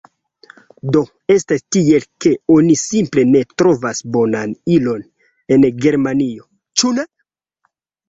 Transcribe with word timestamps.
Do, 0.95 1.03
estas 1.33 1.63
tiel, 1.77 2.07
ke 2.25 2.31
oni 2.57 2.79
simple 2.85 3.27
ne 3.35 3.43
trovas 3.63 4.03
bonan 4.19 4.59
ilon 4.81 5.07
en 5.59 5.71
Germanio, 5.89 6.51
ĉu 6.81 6.97
ne? 7.01 7.11